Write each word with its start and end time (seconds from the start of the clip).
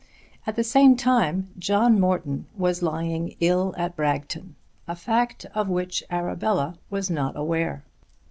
At 0.47 0.55
the 0.55 0.63
same 0.63 0.95
time 0.95 1.51
John 1.59 1.99
Morton 1.99 2.47
was 2.57 2.81
lying 2.81 3.35
ill 3.39 3.75
at 3.77 3.95
Bragton; 3.95 4.55
a 4.87 4.95
fact 4.95 5.45
of 5.53 5.69
which 5.69 6.03
Arabella 6.09 6.79
was 6.89 7.11
not 7.11 7.37
aware. 7.37 7.83